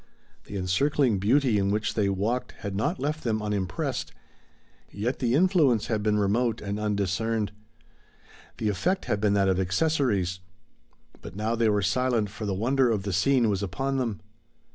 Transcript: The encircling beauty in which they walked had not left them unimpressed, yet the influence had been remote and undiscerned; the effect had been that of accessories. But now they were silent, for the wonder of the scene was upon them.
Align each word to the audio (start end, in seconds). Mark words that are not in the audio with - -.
The 0.45 0.57
encircling 0.57 1.19
beauty 1.19 1.59
in 1.59 1.69
which 1.69 1.93
they 1.93 2.09
walked 2.09 2.53
had 2.53 2.75
not 2.75 2.97
left 2.99 3.23
them 3.23 3.39
unimpressed, 3.39 4.11
yet 4.89 5.19
the 5.19 5.35
influence 5.35 5.89
had 5.93 6.01
been 6.01 6.17
remote 6.17 6.59
and 6.59 6.79
undiscerned; 6.79 7.51
the 8.57 8.67
effect 8.69 9.05
had 9.05 9.21
been 9.21 9.33
that 9.35 9.47
of 9.47 9.59
accessories. 9.59 10.39
But 11.21 11.35
now 11.35 11.53
they 11.53 11.69
were 11.69 11.83
silent, 11.83 12.31
for 12.31 12.47
the 12.47 12.55
wonder 12.55 12.89
of 12.89 13.03
the 13.03 13.13
scene 13.13 13.47
was 13.47 13.61
upon 13.61 13.97
them. 13.99 14.21